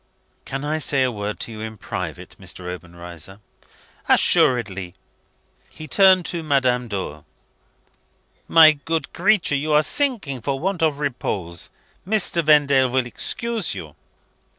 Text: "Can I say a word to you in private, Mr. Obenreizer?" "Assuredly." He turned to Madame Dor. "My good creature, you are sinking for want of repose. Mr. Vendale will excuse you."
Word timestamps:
"Can 0.45 0.65
I 0.65 0.79
say 0.79 1.03
a 1.03 1.11
word 1.11 1.39
to 1.41 1.51
you 1.51 1.61
in 1.61 1.77
private, 1.77 2.35
Mr. 2.39 2.67
Obenreizer?" 2.71 3.39
"Assuredly." 4.09 4.95
He 5.69 5.87
turned 5.87 6.25
to 6.25 6.41
Madame 6.41 6.87
Dor. 6.87 7.23
"My 8.47 8.71
good 8.71 9.13
creature, 9.13 9.53
you 9.53 9.73
are 9.73 9.83
sinking 9.83 10.41
for 10.41 10.59
want 10.59 10.81
of 10.81 10.97
repose. 10.97 11.69
Mr. 12.07 12.41
Vendale 12.43 12.89
will 12.89 13.05
excuse 13.05 13.75
you." 13.75 13.95